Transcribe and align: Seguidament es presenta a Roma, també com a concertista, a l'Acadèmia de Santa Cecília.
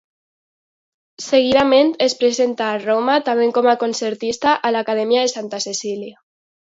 Seguidament 1.25 1.91
es 2.05 2.17
presenta 2.23 2.69
a 2.69 2.79
Roma, 2.85 3.17
també 3.29 3.47
com 3.59 3.69
a 3.75 3.79
concertista, 3.87 4.55
a 4.67 4.73
l'Acadèmia 4.77 5.27
de 5.29 5.33
Santa 5.35 5.61
Cecília. 5.69 6.19